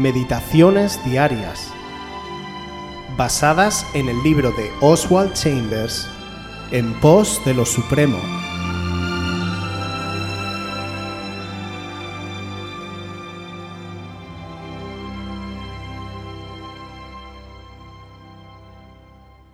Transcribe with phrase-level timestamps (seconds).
[0.00, 1.70] Meditaciones Diarias,
[3.18, 6.08] basadas en el libro de Oswald Chambers,
[6.70, 8.16] En pos de lo Supremo.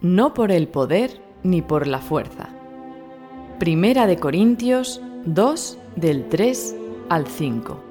[0.00, 2.48] No por el poder ni por la fuerza.
[3.58, 6.76] Primera de Corintios 2 del 3
[7.10, 7.89] al 5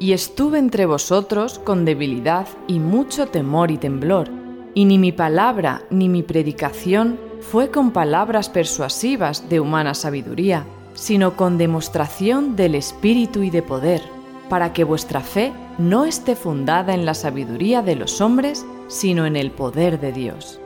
[0.00, 4.30] y estuve entre vosotros con debilidad y mucho temor y temblor,
[4.74, 11.36] y ni mi palabra ni mi predicación fue con palabras persuasivas de humana sabiduría, sino
[11.36, 14.02] con demostración del Espíritu y de poder,
[14.48, 19.36] para que vuestra fe no esté fundada en la sabiduría de los hombres, sino en
[19.36, 20.60] el poder de Dios.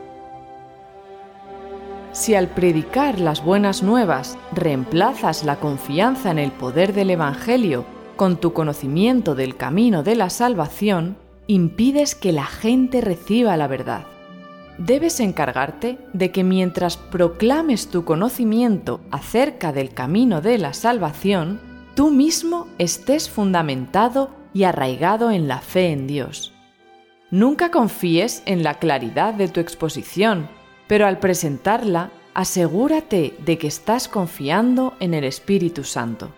[2.13, 7.85] Si al predicar las buenas nuevas reemplazas la confianza en el poder del Evangelio
[8.15, 14.05] con tu conocimiento del camino de la salvación, impides que la gente reciba la verdad.
[14.77, 21.61] Debes encargarte de que mientras proclames tu conocimiento acerca del camino de la salvación,
[21.95, 26.53] tú mismo estés fundamentado y arraigado en la fe en Dios.
[27.31, 30.47] Nunca confíes en la claridad de tu exposición,
[30.87, 36.31] pero al presentarla, asegúrate de que estás confiando en el Espíritu Santo.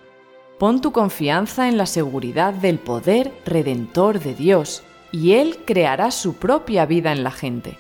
[0.58, 6.34] Pon tu confianza en la seguridad del poder redentor de Dios y Él creará su
[6.34, 7.78] propia vida en la gente.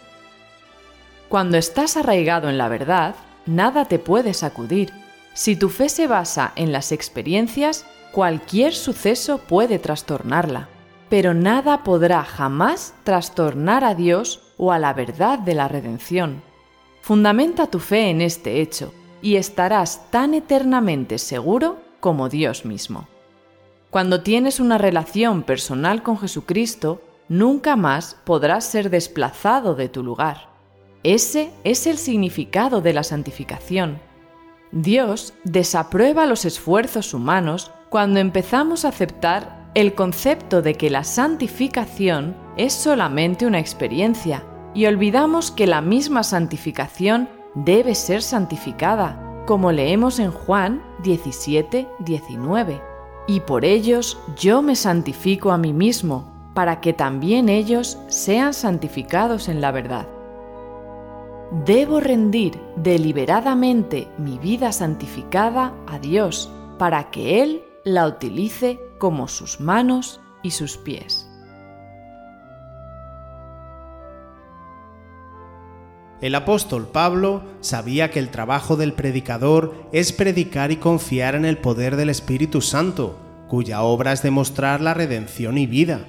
[1.27, 3.15] Cuando estás arraigado en la verdad,
[3.47, 4.93] nada te puede sacudir.
[5.33, 10.69] Si tu fe se basa en las experiencias, cualquier suceso puede trastornarla,
[11.09, 16.43] pero nada podrá jamás trastornar a Dios o a la verdad de la redención.
[17.01, 23.07] Fundamenta tu fe en este hecho y estarás tan eternamente seguro como Dios mismo.
[23.89, 30.49] Cuando tienes una relación personal con Jesucristo, nunca más podrás ser desplazado de tu lugar.
[31.03, 33.99] Ese es el significado de la santificación.
[34.71, 42.35] Dios desaprueba los esfuerzos humanos cuando empezamos a aceptar el concepto de que la santificación
[42.57, 50.19] es solamente una experiencia y olvidamos que la misma santificación debe ser santificada como leemos
[50.19, 52.81] en Juan 17, 19.
[53.27, 59.47] Y por ellos yo me santifico a mí mismo, para que también ellos sean santificados
[59.47, 60.07] en la verdad.
[61.65, 69.61] Debo rendir deliberadamente mi vida santificada a Dios, para que Él la utilice como sus
[69.61, 71.26] manos y sus pies.
[76.19, 81.59] El apóstol Pablo sabía que el trabajo del predicador es predicar y confiar en el
[81.59, 86.07] poder del Espíritu Santo, cuya obra es demostrar la redención y vida.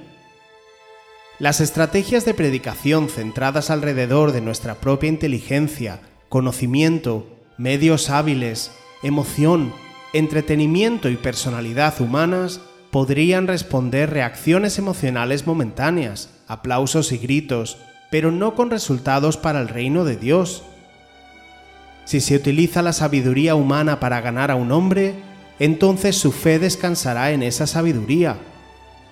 [1.38, 7.26] Las estrategias de predicación centradas alrededor de nuestra propia inteligencia, conocimiento,
[7.58, 9.72] medios hábiles, emoción,
[10.14, 12.60] entretenimiento y personalidad humanas
[12.90, 17.76] podrían responder reacciones emocionales momentáneas, aplausos y gritos,
[18.10, 20.62] pero no con resultados para el reino de Dios.
[22.04, 25.14] Si se utiliza la sabiduría humana para ganar a un hombre,
[25.58, 28.38] entonces su fe descansará en esa sabiduría.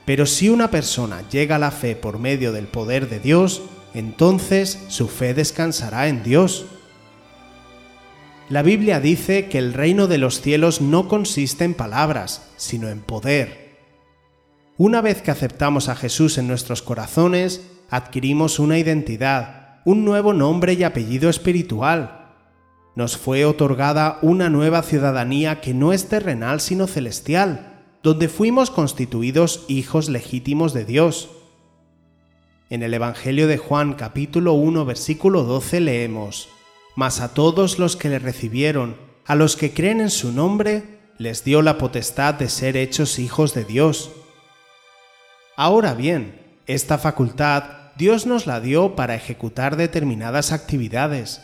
[0.05, 3.63] Pero si una persona llega a la fe por medio del poder de Dios,
[3.93, 6.67] entonces su fe descansará en Dios.
[8.49, 13.01] La Biblia dice que el reino de los cielos no consiste en palabras, sino en
[13.01, 13.67] poder.
[14.79, 20.75] Una vez que aceptamos a Jesús en nuestros corazones, adquirimos una identidad, un nuevo nombre
[20.75, 22.35] y apellido espiritual.
[22.95, 29.65] Nos fue otorgada una nueva ciudadanía que no es terrenal sino celestial, donde fuimos constituidos
[29.69, 31.31] hijos legítimos de Dios.
[32.71, 36.49] En el Evangelio de Juan capítulo 1 versículo 12 leemos,
[36.97, 41.45] Mas a todos los que le recibieron, a los que creen en su nombre, les
[41.45, 44.11] dio la potestad de ser hechos hijos de Dios.
[45.57, 47.63] Ahora bien, esta facultad
[47.97, 51.41] Dios nos la dio para ejecutar determinadas actividades.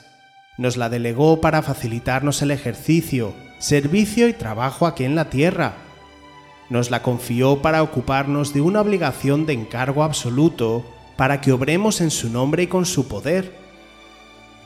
[0.59, 5.75] Nos la delegó para facilitarnos el ejercicio, servicio y trabajo aquí en la tierra.
[6.71, 10.85] Nos la confió para ocuparnos de una obligación de encargo absoluto
[11.17, 13.55] para que obremos en su nombre y con su poder.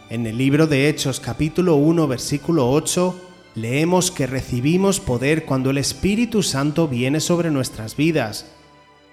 [0.08, 3.20] En el libro de Hechos capítulo 1 versículo 8
[3.56, 8.46] leemos que recibimos poder cuando el Espíritu Santo viene sobre nuestras vidas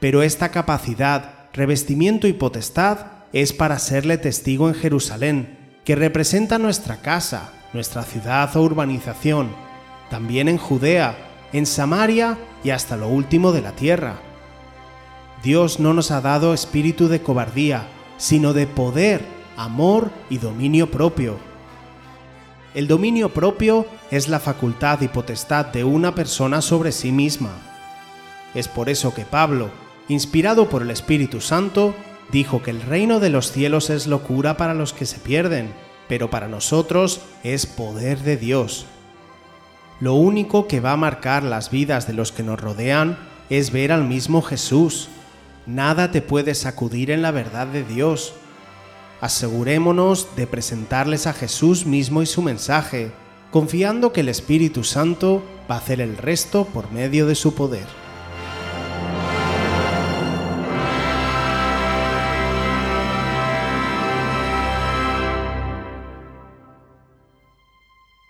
[0.04, 2.97] pero esta capacidad, revestimiento y potestad
[3.31, 9.50] es para serle testigo en Jerusalén, que representa nuestra casa, nuestra ciudad o urbanización,
[10.09, 11.15] también en Judea,
[11.53, 14.15] en Samaria y hasta lo último de la tierra.
[15.44, 19.21] Dios no nos ha dado espíritu de cobardía, sino de poder,
[19.57, 21.38] amor y dominio propio.
[22.73, 27.51] El dominio propio es la facultad y potestad de una persona sobre sí misma.
[28.56, 29.69] Es por eso que Pablo,
[30.07, 31.95] inspirado por el Espíritu Santo,
[32.31, 35.73] dijo que el reino de los cielos es locura para los que se pierden,
[36.07, 38.85] pero para nosotros es poder de Dios.
[40.00, 43.17] Lo único que va a marcar las vidas de los que nos rodean
[43.50, 45.09] es ver al mismo Jesús.
[45.65, 48.33] Nada te puede sacudir en la verdad de Dios.
[49.21, 53.11] Asegurémonos de presentarles a Jesús mismo y su mensaje,
[53.51, 55.41] confiando que el Espíritu Santo
[55.71, 58.02] va a hacer el resto por medio de su poder.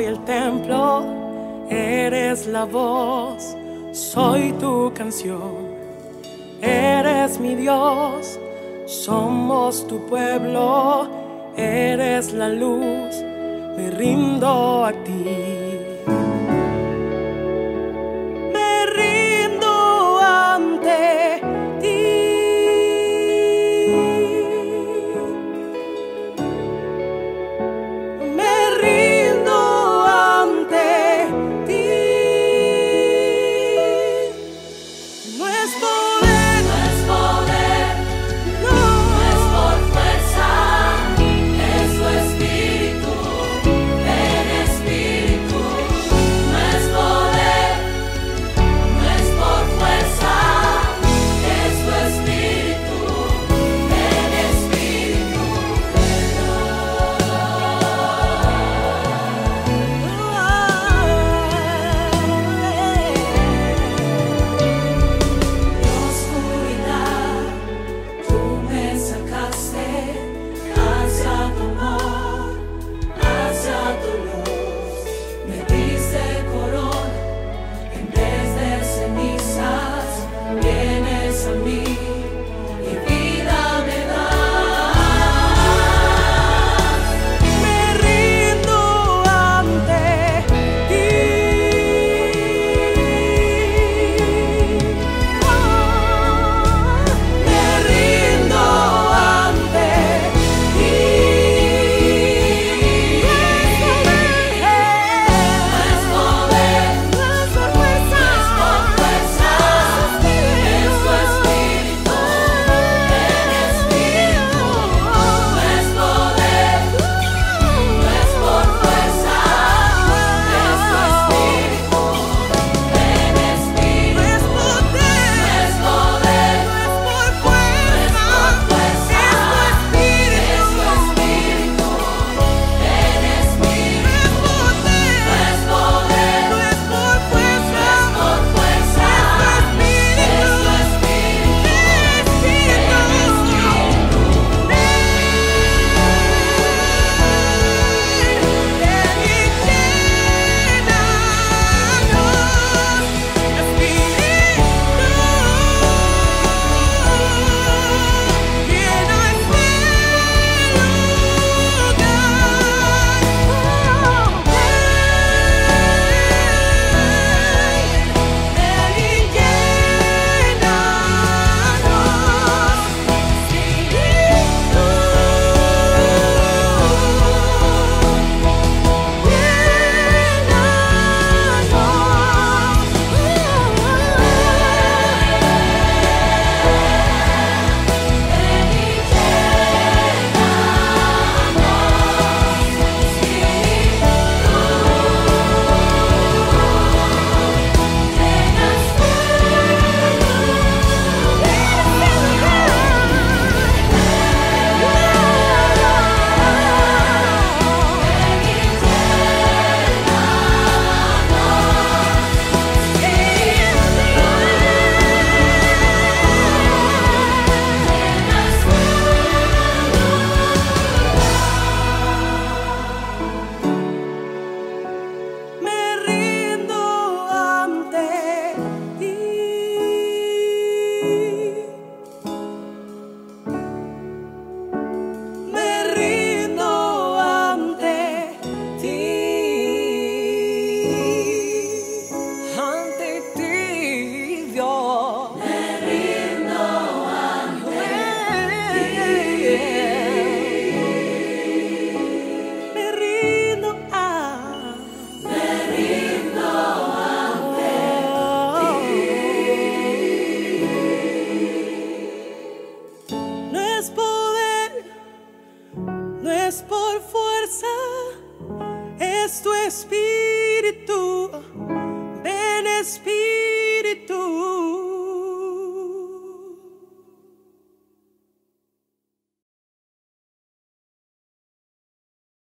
[0.00, 1.04] soy el templo,
[1.68, 3.54] eres la voz,
[3.92, 5.68] soy tu canción.
[6.62, 8.38] Eres mi Dios,
[8.86, 11.06] somos tu pueblo,
[11.54, 13.14] eres la luz,
[13.76, 15.69] me rindo a ti.